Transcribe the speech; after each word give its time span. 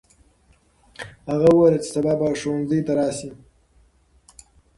هغه 1.29 1.47
وویل 1.51 1.75
چې 1.83 1.89
سبا 1.95 2.13
به 2.19 2.27
ښوونځي 2.39 2.79
ته 2.87 2.91
راسي. 2.99 3.29